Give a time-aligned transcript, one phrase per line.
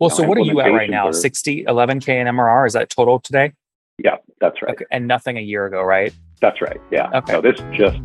[0.00, 1.10] Well, so what are you at right now?
[1.10, 2.66] 60, 11K in MRR?
[2.68, 3.52] Is that total today?
[4.02, 4.72] Yeah, that's right.
[4.72, 4.84] Okay.
[4.92, 6.14] And nothing a year ago, right?
[6.40, 6.80] That's right.
[6.92, 7.10] Yeah.
[7.12, 7.32] Okay.
[7.32, 7.96] No, this just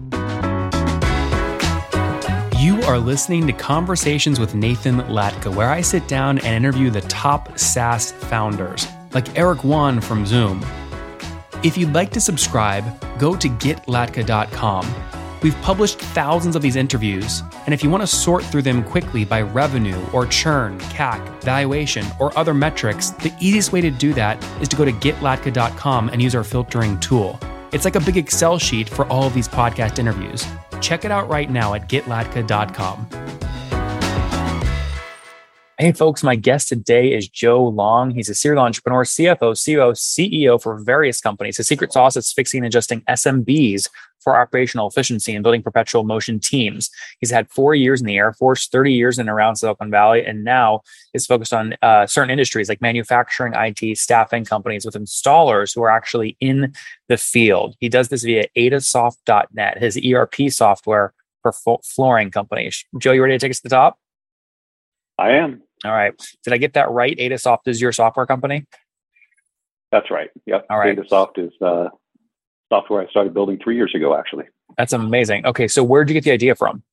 [2.60, 7.02] You are listening to Conversations with Nathan Latka, where I sit down and interview the
[7.02, 10.66] top SaaS founders, like Eric Yuan from Zoom.
[11.64, 12.84] If you'd like to subscribe,
[13.20, 14.86] go to getlatka.com.
[15.44, 19.26] We've published thousands of these interviews, and if you want to sort through them quickly
[19.26, 24.42] by revenue or churn, CAC, valuation, or other metrics, the easiest way to do that
[24.62, 27.38] is to go to getlatka.com and use our filtering tool.
[27.74, 30.48] It's like a big Excel sheet for all of these podcast interviews.
[30.80, 33.08] Check it out right now at getlatka.com.
[35.78, 38.12] Hey, folks, my guest today is Joe Long.
[38.12, 41.58] He's a serial entrepreneur, CFO, CEO, CEO for various companies.
[41.58, 43.90] His secret sauce is fixing and adjusting SMBs
[44.24, 46.90] for operational efficiency and building perpetual motion teams.
[47.20, 50.26] He's had four years in the Air Force, 30 years in and around Silicon Valley,
[50.26, 50.82] and now
[51.14, 55.90] is focused on uh, certain industries like manufacturing, IT, staffing companies with installers who are
[55.90, 56.74] actually in
[57.08, 57.76] the field.
[57.80, 62.86] He does this via adasoft.net, his ERP software for fo- flooring companies.
[62.98, 63.98] Joe, you ready to take us to the top?
[65.18, 65.62] I am.
[65.86, 66.14] All right.
[66.44, 67.16] Did I get that right?
[67.18, 68.66] Adasoft is your software company?
[69.92, 70.30] That's right.
[70.46, 70.66] Yep.
[70.70, 70.98] All right.
[70.98, 71.90] Adasoft is uh,
[72.74, 74.46] software I started building three years ago, actually.
[74.78, 75.46] That's amazing.
[75.46, 75.68] Okay.
[75.68, 76.84] So where did you get the idea from?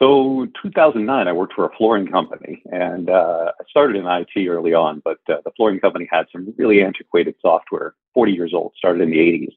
[0.00, 4.72] So 2009, I worked for a flooring company, and uh, I started in IT early
[4.72, 9.02] on, but uh, the flooring company had some really antiquated software, 40 years old, started
[9.02, 9.54] in the 80s.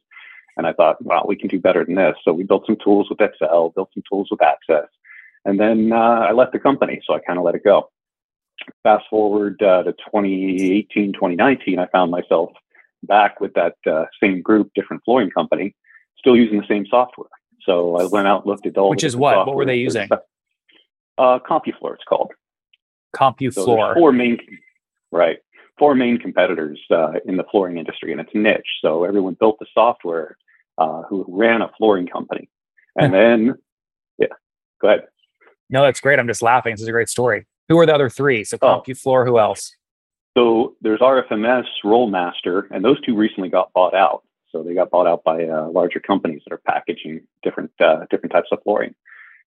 [0.58, 2.16] And I thought, wow, we can do better than this.
[2.24, 4.90] So we built some tools with Excel, built some tools with Access,
[5.46, 7.92] and then uh, I left the company, so I kind of let it go.
[8.82, 12.52] Fast forward uh, to 2018, 2019, I found myself
[13.04, 15.76] back with that uh, same group, different flooring company,
[16.18, 17.30] still using the same software.
[17.64, 18.90] So I went out, looked at all.
[18.90, 19.46] Which is what?
[19.46, 20.10] What were they using?
[21.18, 22.32] Uh, CompuFloor, it's called.
[23.16, 23.94] So CompuFloor.
[23.94, 24.38] four main,
[25.12, 25.38] right?
[25.78, 28.62] Four main competitors uh, in the flooring industry, and it's niche.
[28.82, 30.38] So everyone built the software
[30.78, 32.50] uh, who ran a flooring company,
[32.96, 33.56] and then,
[34.18, 34.28] yeah,
[34.82, 35.02] go ahead.
[35.70, 36.20] No, that's great.
[36.20, 36.74] I'm just laughing.
[36.74, 37.46] This is a great story.
[37.70, 38.44] Who are the other three?
[38.44, 38.82] So Oh.
[38.86, 39.26] CompuFloor.
[39.26, 39.76] Who else?
[40.38, 44.24] So there's RFMS, Rollmaster, and those two recently got bought out.
[44.52, 48.34] So they got bought out by uh, larger companies that are packaging different uh, different
[48.34, 48.96] types of flooring.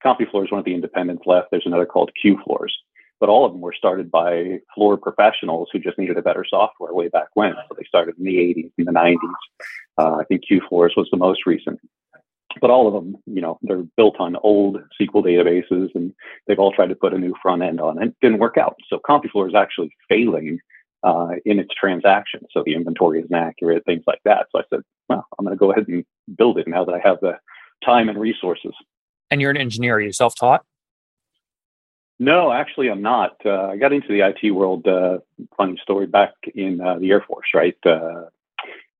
[0.04, 1.48] CompuFloor is one of the independents left.
[1.50, 2.76] There's another called Q Floors,
[3.20, 6.92] but all of them were started by floor professionals who just needed a better software
[6.92, 7.54] way back when.
[7.68, 9.16] So they started in the 80s and the 90s.
[9.96, 11.80] Uh, I think Q Floors was the most recent.
[12.60, 16.12] But all of them, you know, they're built on old SQL databases, and
[16.46, 18.14] they've all tried to put a new front end on it.
[18.20, 18.76] Didn't work out.
[18.88, 20.58] So CompuFloor is actually failing
[21.02, 22.46] uh, in its transactions.
[22.52, 24.46] So the inventory isn't accurate, things like that.
[24.50, 26.04] So I said, well, I'm going to go ahead and
[26.36, 27.38] build it now that I have the
[27.84, 28.72] time and resources.
[29.30, 29.96] And you're an engineer.
[29.96, 30.64] Are you self-taught?
[32.18, 33.36] No, actually, I'm not.
[33.44, 34.86] Uh, I got into the IT world.
[34.86, 35.18] Uh,
[35.56, 37.76] funny story back in uh, the Air Force, right?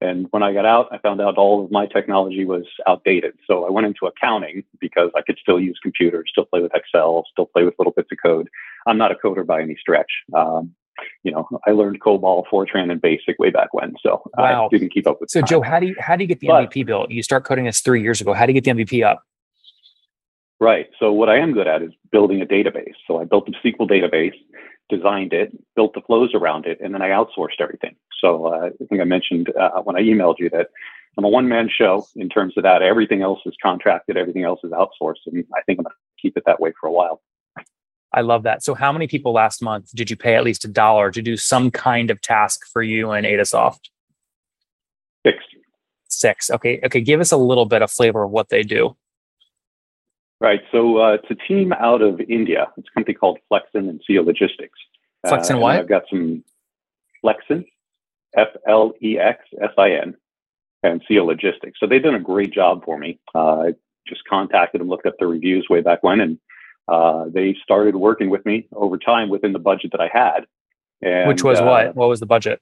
[0.00, 3.34] And when I got out, I found out all of my technology was outdated.
[3.47, 7.25] So I went into accounting because I could still use computers, still play with Excel,
[7.31, 8.49] still play with little bits of code.
[8.87, 10.10] I'm not a coder by any stretch.
[10.34, 10.75] Um,
[11.22, 14.66] you know, I learned COBOL, Fortran, and BASIC way back when, so Wow.
[14.66, 15.31] I didn't keep up with.
[15.31, 15.49] So time.
[15.49, 17.10] Joe, how do you how do you get the But- MVP built?
[17.10, 18.33] You start coding this three years ago.
[18.33, 19.22] How do you get the MVP up?
[20.60, 20.88] Right.
[21.00, 22.94] So what I am good at is building a database.
[23.06, 24.34] So I built a SQL database,
[24.88, 27.97] designed it, built the flows around it, and then I outsourced everything.
[28.25, 30.69] So uh, I think I mentioned uh, when I emailed you that
[31.19, 32.81] I'm a one man show in terms of that.
[32.81, 36.37] Everything else is contracted, everything else is outsourced, and I think I'm going to keep
[36.39, 37.21] it that way for a while.
[38.15, 38.63] I love that.
[38.63, 41.37] So how many people last month did you pay at least a dollar to do
[41.37, 43.91] some kind of task for you and Adasoft?
[45.23, 45.49] Fixed.
[46.09, 46.51] Six.
[46.51, 46.81] Okay.
[46.84, 47.01] Okay.
[47.01, 48.97] Give us a little bit of flavor of what they do.
[50.41, 50.61] Right.
[50.71, 52.69] So uh, it's a team out of India.
[52.77, 54.79] It's a company called Flexsin and SEO Logistics.
[55.27, 55.77] Flexsin and what?
[55.77, 56.45] I've got some
[57.25, 57.65] Flexsin,
[58.37, 60.15] F L E X S I N,
[60.83, 61.78] and SEO Logistics.
[61.81, 63.19] So they've done a great job for me.
[63.34, 63.72] Uh, I
[64.06, 66.39] just contacted them, looked up the reviews way back when, and
[66.89, 70.47] uh, they started working with me over time within the budget that I had.
[71.03, 71.97] And, Which was uh, what?
[71.97, 72.60] What was the budget?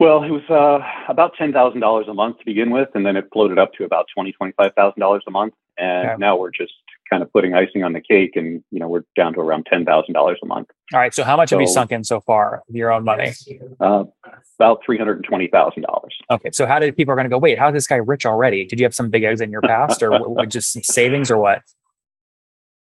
[0.00, 3.16] Well, it was uh, about ten thousand dollars a month to begin with, and then
[3.16, 5.54] it floated up to about twenty, twenty-five thousand dollars a month.
[5.78, 6.16] And Okay.
[6.18, 6.72] now we're just
[7.14, 9.84] kind of putting icing on the cake, and you know we're down to around ten
[9.84, 11.14] thousand dollars a month, All right.
[11.14, 13.32] So how much have you sunk in so far of your own money?
[13.80, 14.02] uh,
[14.58, 16.16] about three hundred and twenty thousand dollars.
[16.28, 16.50] Okay.
[16.52, 18.64] So how did people are going to go, wait, how's this guy rich already?
[18.64, 21.62] Did you have some big eggs in your past or w- just savings or what?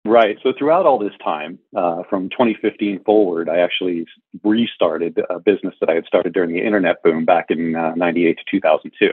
[0.06, 0.38] Right.
[0.41, 4.06] So throughout all this time, uh, from 2015 forward, I actually
[4.44, 8.38] restarted a business that I had started during the internet boom back in uh, 98
[8.38, 9.06] to 2002.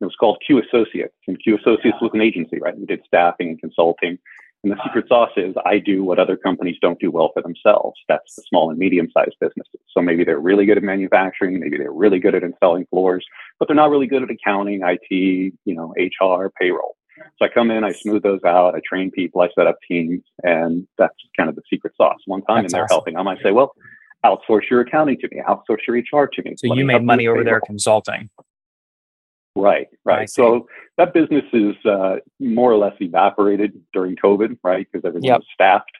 [0.00, 2.78] It was called Q Associates, and Q Associates was an agency, right?
[2.78, 4.18] We did staffing and consulting.
[4.64, 7.98] And the secret sauce is I do what other companies don't do well for themselves.
[8.08, 9.80] That's the small and medium sized businesses.
[9.96, 13.24] So maybe they're really good at manufacturing, maybe they're really good at installing floors,
[13.58, 16.96] but they're not really good at accounting, IT, you know, HR, payroll.
[17.38, 20.22] So I come in, I smooth those out, I train people, I set up teams,
[20.42, 22.18] and that's kind of the secret sauce.
[22.26, 22.94] One time That's and they're awesome.
[22.94, 23.74] helping, I might say, well,
[24.24, 26.54] outsource your accounting to me, outsource your HR to me.
[26.56, 28.30] So Let you me made money over there consulting.
[29.62, 30.30] Right, right.
[30.30, 34.86] So that business is uh, more or less evaporated during COVID, right?
[34.90, 35.38] Because everyone Yep.
[35.38, 35.90] was staffed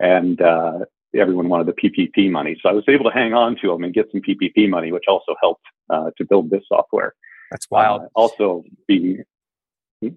[0.00, 0.80] and uh,
[1.14, 2.56] everyone wanted the PPP money.
[2.62, 5.04] So I was able to hang on to them and get some PPP money, which
[5.08, 7.14] also helped uh, to build this software.
[7.50, 8.02] That's wild.
[8.02, 9.18] Uh, also, the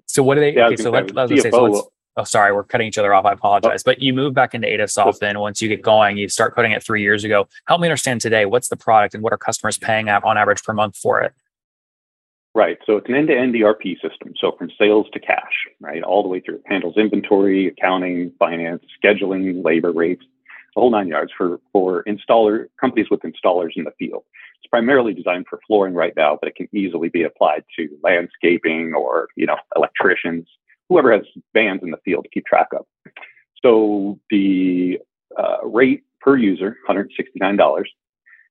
[0.08, 0.56] so what do they?
[0.56, 3.26] yeah, okay, so let, let's say, so oh, sorry, we're cutting each other off.
[3.26, 3.82] I apologize.
[3.84, 6.84] But you move back into Adasoft then once you get going, you start coding it
[6.84, 7.48] three years ago.
[7.68, 10.64] Help me understand today, what's the product and what are customers paying at on average
[10.64, 11.34] per month for it?
[12.56, 12.78] Right.
[12.86, 14.34] So it's an end-to-end ERP system.
[14.40, 16.56] So from sales to cash, right, all the way through.
[16.56, 20.24] It handles inventory, accounting, finance, scheduling, labor rates,
[20.76, 24.24] the whole nine yards for for installer companies with installers in the field.
[24.58, 28.94] It's primarily designed for flooring right now, but it can easily be applied to landscaping
[28.94, 30.48] or you know electricians,
[30.90, 32.86] whoever has vans in the field to keep track of.
[33.62, 35.00] So the
[35.38, 37.84] uh, rate per user, $169.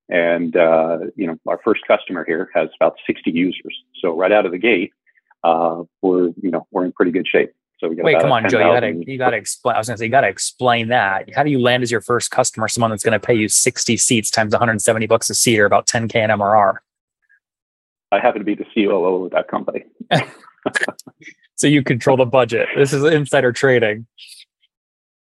[0.09, 3.83] And uh, you know, our first customer here has about 60 users.
[4.01, 4.93] So right out of the gate,
[5.45, 7.53] uh, we're you know we're in pretty good shape.
[7.79, 8.59] So we got Wait, come on, Joe.
[8.59, 9.77] You gotta you gotta explain.
[9.77, 11.33] I was gonna say you gotta explain that.
[11.35, 14.31] How do you land as your first customer someone that's gonna pay you 60 seats
[14.31, 16.77] times 170 bucks a seat or about 10k in MRR?
[18.11, 19.85] I happen to be the COO of that company.
[21.59, 22.69] So you control the budget.
[22.77, 24.07] This is insider trading.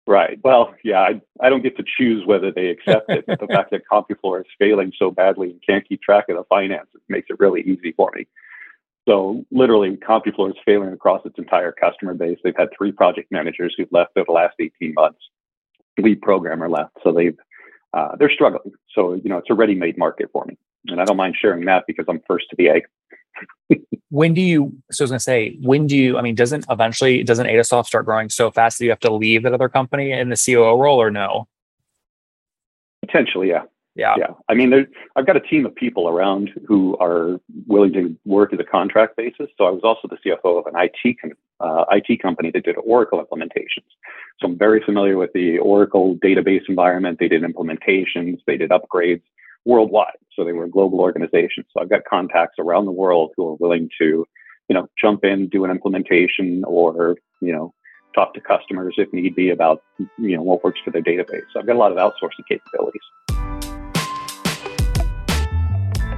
[0.07, 0.39] Right.
[0.41, 3.25] Well, yeah, I, I don't get to choose whether they accept it.
[3.27, 7.01] The fact that CompuFloor is failing so badly and can't keep track of the finances
[7.09, 8.25] makes it really easy for me.
[9.07, 12.39] So literally, CompuFloor is failing across its entire customer base.
[12.41, 15.19] They've had three project managers who've left over the last 18 months.
[15.97, 17.37] Lead programmer left, so they've
[17.93, 18.73] uh, they're struggling.
[18.93, 20.57] So you know, it's a ready-made market for me,
[20.87, 22.83] and I don't mind sharing that because I'm first to the egg.
[24.09, 24.73] When do you?
[24.91, 26.17] So I was gonna say, when do you?
[26.17, 29.43] I mean, doesn't eventually doesn't Adasoft start growing so fast that you have to leave
[29.43, 31.47] that other company in the COO role, or no?
[33.01, 33.63] Potentially, yeah.
[33.97, 34.13] Yeah.
[34.15, 34.85] Yeah, I mean, there,
[35.15, 39.17] I've got a team of people around who are willing to work as a contract
[39.17, 39.47] basis.
[39.57, 41.17] So I was also the CFO of an IT
[41.59, 43.89] uh, IT company that did Oracle implementations.
[44.39, 47.17] So I'm very familiar with the Oracle database environment.
[47.19, 49.23] They did implementations, they did upgrades
[49.67, 50.17] worldwide.
[50.33, 51.65] So they were a global organization.
[51.71, 54.25] So I've got contacts around the world who are willing to,
[54.69, 57.73] you know, jump in, do an implementation, or you know,
[58.15, 59.83] talk to customers if need be about
[60.17, 61.43] you know what works for their database.
[61.53, 63.56] So I've got a lot of outsourcing capabilities.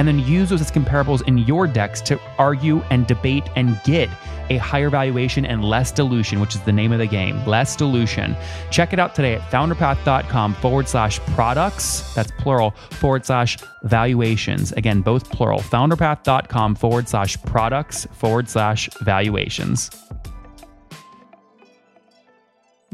[0.00, 4.08] and then use those as comparables in your decks to argue and debate and get
[4.48, 8.34] a higher valuation and less dilution, which is the name of the game less dilution.
[8.70, 14.72] Check it out today at founderpath.com forward slash products, that's plural, forward slash valuations.
[14.72, 15.58] Again, both plural.
[15.60, 19.90] Founderpath.com forward slash products forward slash valuations.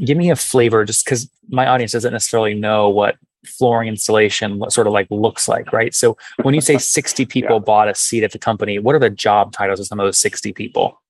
[0.03, 3.15] Give me a flavor, just because my audience doesn't necessarily know what
[3.47, 5.93] flooring installation sort of like looks like, right?
[5.93, 7.59] So when you say 60 people Yeah.
[7.59, 10.19] bought a seat at the company, what are the job titles of some of those
[10.19, 11.01] 60 people?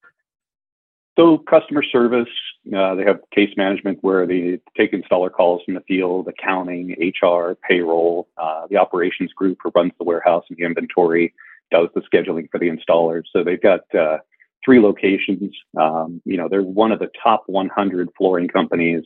[1.18, 2.30] So customer service,
[2.76, 7.58] uh, they have case management where they take installer calls from the field, accounting, HR,
[7.68, 8.28] payroll.
[8.38, 11.34] Uh, the operations group who runs the warehouse and the inventory
[11.72, 13.24] does the scheduling for the installers.
[13.34, 14.20] So they've got uh,
[14.64, 15.52] three locations.
[15.80, 19.04] Um, you know, they're one of the top 100 flooring companies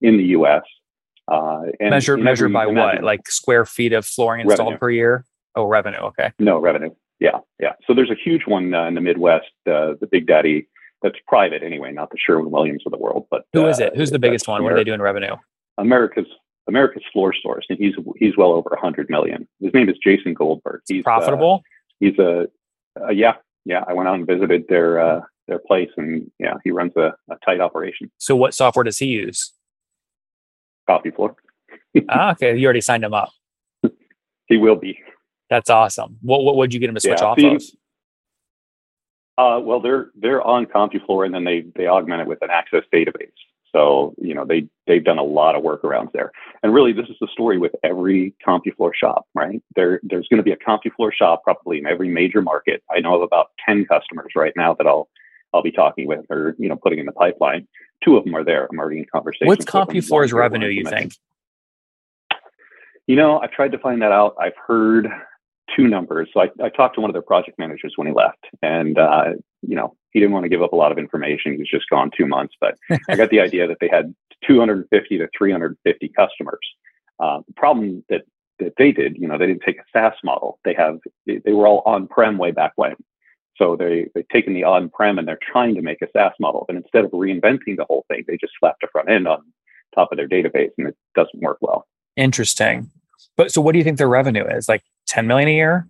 [0.00, 0.62] in the U.S.
[1.30, 3.02] Uh, and Measure measured by what?
[3.02, 4.78] Like square feet of flooring installed Revenue.
[4.78, 5.24] per year?
[5.54, 5.98] Oh, revenue.
[5.98, 6.32] Okay.
[6.38, 6.90] No revenue.
[7.20, 7.72] Yeah, yeah.
[7.86, 10.68] So there's a huge one uh, in the Midwest, uh, the Big Daddy.
[11.02, 13.26] That's private anyway, not the Sherwin Williams of the world.
[13.30, 13.96] But Who is uh, it?
[13.96, 14.62] Who's the biggest one?
[14.62, 15.34] What do they do in revenue?
[15.78, 16.26] America's
[16.68, 19.48] America's floor source, and he's he's well over a hundred million.
[19.60, 20.82] His name is Jason Goldberg.
[20.88, 21.62] He's uh, Profitable?
[22.00, 22.46] he's a
[23.00, 23.84] uh, yeah yeah.
[23.88, 27.36] I went out and visited their uh, their place, and yeah, he runs a, a
[27.44, 28.10] tight operation.
[28.18, 29.52] so what software does he use?
[30.88, 31.34] CompuFloor.
[32.08, 32.56] ah, okay.
[32.56, 33.30] You already signed him up.
[34.46, 34.98] He will be.
[35.50, 36.18] That's awesome.
[36.22, 37.62] What what would you get him to switch Yeah, off of?
[39.38, 42.84] Uh, well, they're they're on CompuFloor, and then they they augment it with an Access
[42.92, 43.30] database.
[43.72, 46.30] So, you know, they, they've done a lot of workarounds there.
[46.62, 49.62] And really, this is the story with every CompuFloor shop, right?
[49.74, 52.82] There, there's going to be a CompuFloor shop probably in every major market.
[52.94, 55.08] I know of about 10 customers right now that I'll,
[55.54, 57.66] I'll be talking with or, you know, putting in the pipeline.
[58.04, 58.68] Two of them are there.
[58.70, 59.46] I'm already in conversation.
[59.46, 61.14] What's CompuFloor's revenue, you think?
[63.06, 64.34] You know, I've tried to find that out.
[64.40, 65.08] I've heard
[65.74, 66.28] two numbers.
[66.32, 69.32] So I, I talked to one of their project managers when he left, and uh,
[69.62, 71.52] you know, he didn't want to give up a lot of information.
[71.52, 72.76] He was just gone two months, but
[73.08, 74.14] I got the idea that they had
[74.46, 76.60] 250 to 350 customers.
[77.18, 78.22] Uh, the problem that
[78.58, 80.58] that they did, you know, they didn't take a SaaS model.
[80.64, 82.94] They have they, they were all on-prem way back when.
[83.56, 86.64] So they they've taken the on-prem and they're trying to make a SaaS model.
[86.68, 89.42] And instead of reinventing the whole thing, they just slapped a front end on
[89.94, 91.86] top of their database, and it doesn't work well.
[92.16, 92.90] Interesting.
[93.36, 94.68] But so, what do you think their revenue is?
[94.68, 95.88] Like 10 million a year?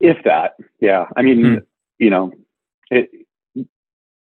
[0.00, 1.06] If that, yeah.
[1.16, 1.54] I mean, hmm.
[1.98, 2.32] you know,
[2.90, 3.10] it,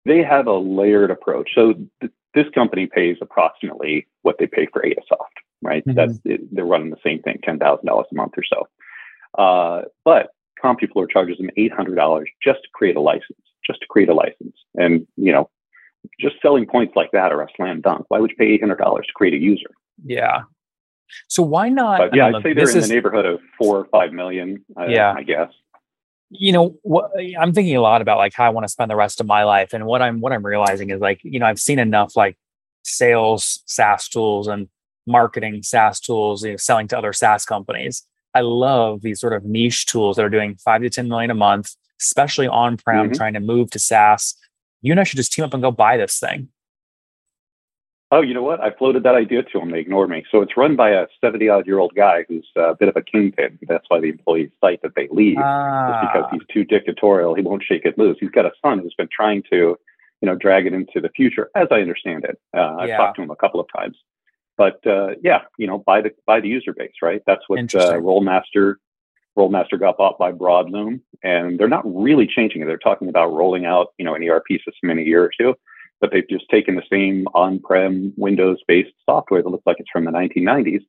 [0.06, 1.52] they have a layered approach.
[1.54, 5.86] So th- this company pays approximately what they pay for Adasoft, right?
[5.86, 5.96] Mm-hmm.
[5.96, 9.42] That's it, they're running the same thing, ten thousand dollars a month or so.
[9.42, 10.32] Uh, but
[10.64, 14.14] CompuFloor charges them eight hundred dollars just to create a license, just to create a
[14.14, 15.50] license, and you know,
[16.20, 18.06] just selling points like that are a slam dunk.
[18.10, 19.70] Why would you pay eight hundred dollars to create a user?
[20.04, 20.44] Yeah,
[21.28, 22.00] so why not?
[22.00, 24.64] But yeah, I'd say they're in is, the neighborhood of four or five million.
[24.80, 25.52] Uh, yeah, I guess.
[26.32, 28.96] You know, what, I'm thinking a lot about like how I want to spend the
[28.96, 31.60] rest of my life, and what I'm what I'm realizing is like you know I've
[31.60, 32.38] seen enough like
[32.84, 34.70] sales SaaS tools and
[35.08, 38.06] marketing SaaS tools, you know, selling to other SaaS companies.
[38.36, 41.36] I love these sort of niche tools that are doing five to ten million a
[41.36, 43.14] month, especially on prem, mm-hmm.
[43.14, 44.36] trying to move to SaaS.
[44.82, 46.50] You and I should just team up and go buy this thing.
[48.12, 48.60] Oh, you know what?
[48.60, 49.70] I floated that idea to them.
[49.70, 50.26] They ignored me.
[50.32, 53.04] So it's run by a 70 odd year old guy who's a bit of a
[53.04, 53.60] kingpin.
[53.68, 55.38] That's why the employees cite that they leave.
[55.38, 56.02] Ah.
[56.02, 57.36] because he's too dictatorial.
[57.36, 58.18] He won't shake it loose.
[58.20, 59.78] He's got a son who's been trying to,
[60.22, 62.40] you know, drag it into the future, as I understand it.
[62.56, 63.98] Uh, I've talked to him a couple of times.
[64.60, 67.24] But uh, yeah, you know, by the by the user base, right?
[67.26, 68.76] That's what uh, Rollmaster
[69.36, 72.66] Rollmaster got bought by Broadloom, and they're not really changing it.
[72.66, 75.56] They're talking about rolling out, you know, an ERP system in a year or two
[76.00, 80.12] but they've just taken the same on-prem Windows-based software that looks like it's from the
[80.12, 80.82] 1990s,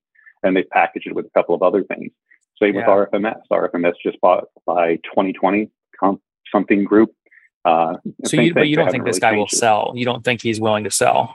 [0.43, 2.13] and they've packaged it with a couple of other things.
[2.61, 2.89] Same yeah.
[2.89, 3.41] with RFMS.
[3.51, 6.21] RFMS just bought by 2020 comp,
[6.53, 7.13] something group.
[7.65, 9.51] Uh, so, you, but you don't think this guy will it.
[9.51, 9.93] sell?
[9.95, 11.35] You don't think he's willing to sell?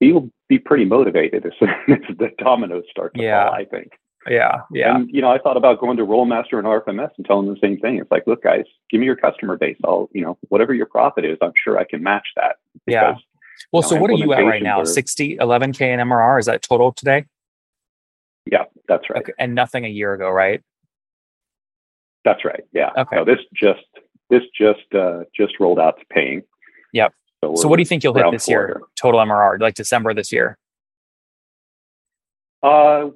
[0.00, 3.46] He will be pretty motivated as soon as the dominoes start to yeah.
[3.46, 3.54] fall.
[3.54, 3.92] I think.
[4.28, 4.96] Yeah, yeah.
[4.96, 7.66] And you know, I thought about going to Rollmaster and RFMS and telling them the
[7.66, 7.98] same thing.
[7.98, 9.76] It's like, look, guys, give me your customer base.
[9.84, 12.56] I'll, you know, whatever your profit is, I'm sure I can match that.
[12.86, 13.14] Because, yeah.
[13.70, 14.80] Well, you know, so what are you at right now?
[14.80, 16.40] Are, 60, 11K in MRR?
[16.40, 17.26] Is that total today?
[18.50, 19.22] Yeah, that's right.
[19.22, 19.32] Okay.
[19.38, 20.62] And nothing a year ago, right?
[22.24, 22.64] That's right.
[22.72, 22.90] Yeah.
[22.96, 23.16] Okay.
[23.16, 23.84] So this just
[24.30, 26.42] this just uh just rolled out to paying.
[26.94, 27.12] Yep.
[27.56, 28.80] So, so what do you think you'll hit this year?
[29.00, 30.58] Total MRR, like December this year?
[32.62, 33.10] Uh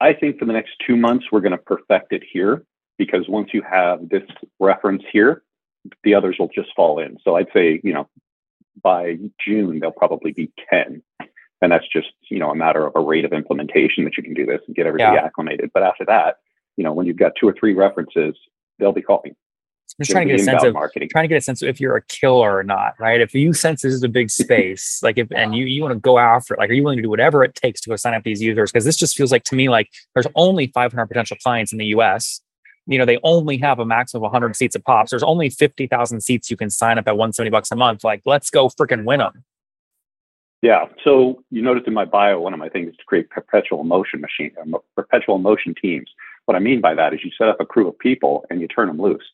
[0.00, 2.64] I think for the next two months, we're going to perfect it here
[2.98, 4.22] because once you have this
[4.60, 5.42] reference here,
[6.04, 7.16] the others will just fall in.
[7.24, 8.08] So I'd say, you know,
[8.82, 11.02] by June, they'll probably be 10.
[11.60, 14.34] And that's just, you know, a matter of a rate of implementation that you can
[14.34, 15.24] do this and get everybody yeah.
[15.24, 15.70] acclimated.
[15.74, 16.36] But after that,
[16.76, 18.36] you know, when you've got two or three references,
[18.78, 19.34] they'll be calling.
[19.98, 21.08] I'm just trying to get a sense of marketing.
[21.08, 23.20] trying to get a sense of if you're a killer or not, right?
[23.20, 25.98] If you sense this is a big space, like if and you you want to
[25.98, 28.14] go after it, like are you willing to do whatever it takes to go sign
[28.14, 28.70] up these users?
[28.70, 31.86] Because this just feels like to me like there's only 500 potential clients in the
[31.86, 32.40] U.S.
[32.86, 35.10] You know, they only have a maximum of 100 seats at pops.
[35.10, 38.02] There's only 50,000 seats you can sign up at 170 bucks a month.
[38.02, 39.44] Like, let's go freaking win them.
[40.62, 40.86] Yeah.
[41.04, 44.20] So you noticed in my bio, one of my things is to create perpetual motion
[44.20, 46.08] machine, uh, perpetual motion teams.
[46.46, 48.68] What I mean by that is you set up a crew of people and you
[48.68, 49.24] turn them loose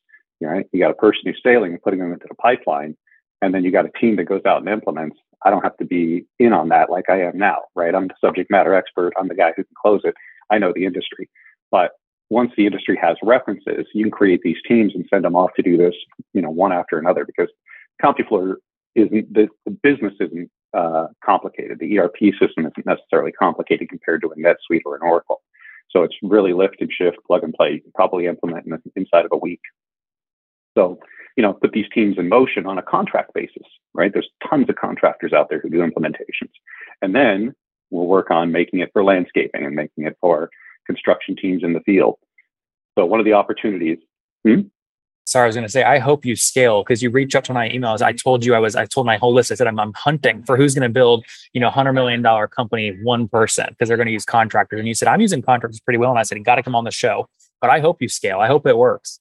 [0.44, 0.66] right?
[0.72, 2.96] You got a person who's sailing and putting them into the pipeline,
[3.42, 5.16] and then you got a team that goes out and implements.
[5.44, 7.94] I don't have to be in on that like I am now, right?
[7.94, 9.12] I'm the subject matter expert.
[9.18, 10.14] I'm the guy who can close it.
[10.50, 11.28] I know the industry.
[11.70, 11.92] But
[12.30, 15.62] once the industry has references, you can create these teams and send them off to
[15.62, 15.94] do this,
[16.32, 17.48] you know, one after another because
[18.02, 18.54] CompuFloor
[18.94, 21.78] isn't the, the business isn't uh, complicated.
[21.78, 25.42] The ERP system isn't necessarily complicated compared to a NetSuite or an Oracle.
[25.90, 27.72] So it's really lift and shift, plug and play.
[27.72, 29.60] You can probably implement in, inside of a week.
[30.75, 30.99] So,
[31.37, 34.12] you know, put these teams in motion on a contract basis, right?
[34.12, 36.52] There's tons of contractors out there who do implementations.
[37.02, 37.54] And then
[37.90, 40.50] we'll work on making it for landscaping and making it for
[40.87, 42.19] construction teams in the field.
[42.97, 43.99] So one of the opportunities.
[44.47, 44.62] Hmm?
[45.26, 47.54] Sorry, I was going to say, I hope you scale because you reach out to
[47.54, 48.02] my emails.
[48.02, 50.43] I told you I was, I told my whole list, I said, I'm, I'm hunting
[50.43, 54.07] for who's going to build, you know, $100 million company, one person, because they're going
[54.07, 54.78] to use contractors.
[54.78, 56.11] And you said, I'm using contractors pretty well.
[56.11, 57.26] And I said, you got to come on the show,
[57.62, 58.40] but I hope you scale.
[58.40, 59.19] I hope it works.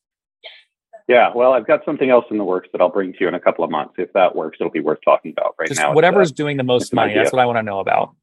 [1.07, 3.33] Yeah, well, I've got something else in the works that I'll bring to you in
[3.33, 3.95] a couple of months.
[3.98, 5.93] If that works, it'll be worth talking about right Just now.
[5.93, 7.13] whatever's uh, doing the most money.
[7.13, 8.15] That's what I want to know about.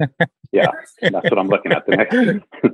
[0.52, 0.68] yeah,
[1.00, 1.84] that's what I'm looking at.
[1.86, 2.44] The next,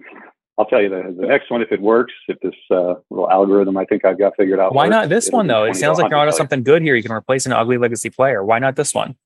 [0.59, 3.76] I'll tell you the, the next one, if it works, if this uh, little algorithm
[3.76, 4.75] I think I've got figured out.
[4.75, 5.64] Why works, not this one though?
[5.64, 6.95] It sounds like you're onto 100 something good here.
[6.95, 8.45] You can replace an ugly legacy player.
[8.45, 9.16] Why not this one?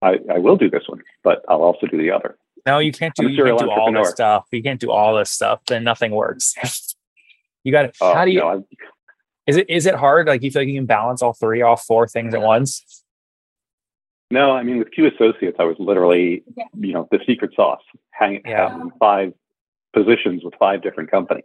[0.00, 2.36] I, I will do this one, but I'll also do the other.
[2.66, 3.28] No, you can't do.
[3.28, 4.46] You can't do all this stuff.
[4.52, 5.60] You can't do all this stuff.
[5.66, 6.54] Then nothing works.
[7.64, 7.92] you got to.
[8.00, 8.40] Oh, how do you?
[8.40, 8.64] no,
[9.46, 10.28] Is it is it hard?
[10.28, 13.04] Like you feel like you can balance all three, all four things at once?
[14.30, 16.44] No, I mean with Q Associates, I was literally,
[16.78, 17.82] you know, the secret sauce,
[18.12, 18.70] hanging Yeah.
[18.70, 19.34] having five
[19.92, 21.44] positions with five different companies,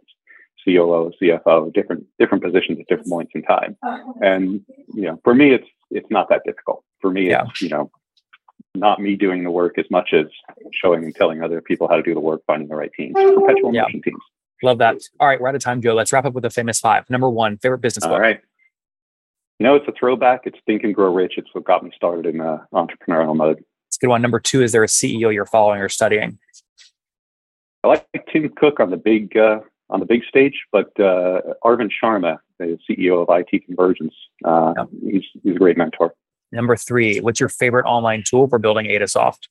[0.64, 3.76] COO, CFO, different different positions at different points in time.
[4.22, 4.64] And
[4.94, 6.84] you know, for me, it's it's not that difficult.
[7.00, 7.46] For me, Yeah.
[7.50, 7.90] it's you know,
[8.76, 10.26] not me doing the work as much as
[10.72, 13.74] showing and telling other people how to do the work, finding the right teams, perpetual
[13.74, 13.82] Yeah.
[13.82, 14.22] motion teams.
[14.62, 14.96] Love that.
[15.20, 15.94] All right, we're out of time, Joe.
[15.94, 17.08] Let's wrap up with the famous five.
[17.10, 18.20] Number one, favorite business All book.
[18.20, 18.40] right.
[19.60, 20.42] You know, it's a throwback.
[20.44, 21.34] It's Think and Grow Rich.
[21.36, 23.64] It's what got me started in uh, entrepreneurial mode.
[23.88, 24.22] It's a good one.
[24.22, 26.38] Number two, is there a CEO you're following or studying?
[27.84, 29.60] I like Tim Cook on the big uh,
[29.90, 34.84] on the big stage, but uh, Arvind Sharma, the CEO of IT Convergence, uh, Yeah.
[35.12, 36.12] he's he's a great mentor.
[36.52, 39.48] Number three, what's your favorite online tool for building Adasoft?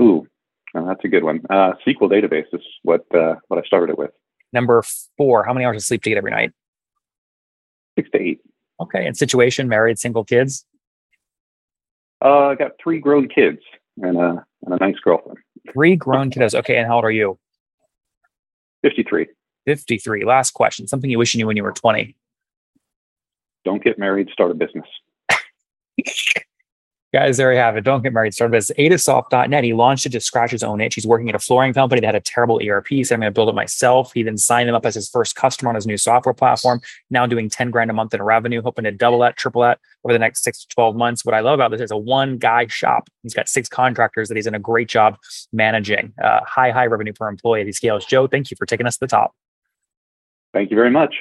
[0.00, 0.26] Ooh,
[0.76, 1.40] uh, that's a good one.
[1.48, 4.10] Uh, SQL database is what uh, what I started it with.
[4.52, 4.82] Number
[5.16, 6.52] four, how many hours of sleep do you get every night?
[7.98, 8.40] Six to eight.
[8.80, 9.06] Okay.
[9.06, 10.66] And situation, married, single kids?
[12.24, 13.60] Uh, I got three grown kids
[14.02, 15.38] and a and a nice girlfriend.
[15.72, 16.54] Three grown kiddos.
[16.54, 16.76] Okay.
[16.76, 17.38] And how old are you?
[18.82, 19.26] Fifty three.
[19.66, 20.24] 53.
[20.24, 20.86] Last question.
[20.86, 22.14] Something you wish you knew when you were 20.
[23.64, 24.28] Don't get married.
[24.32, 24.86] Start a business.
[27.16, 27.80] Guys, there you have it.
[27.80, 28.34] Don't get married.
[28.34, 28.76] Start a business.
[28.78, 29.64] Adasoft.net.
[29.64, 30.96] He launched it to scratch his own itch.
[30.96, 32.88] He's working at a flooring company that had a terrible ERP.
[32.88, 34.12] He said, I'm going to build it myself.
[34.12, 36.82] He then signed them up as his first customer on his new software platform.
[37.08, 40.12] Now doing 10 grand a month in revenue, hoping to double that, triple that over
[40.12, 41.24] the next six to 12 months.
[41.24, 43.08] What I love about this is a one guy shop.
[43.22, 45.16] He's got six contractors that he's done a great job
[45.54, 46.12] managing.
[46.22, 48.04] Uh, high, high revenue per employee as he scales.
[48.04, 49.34] Joe, thank you for taking us to the top.
[50.52, 51.14] Thank you very much.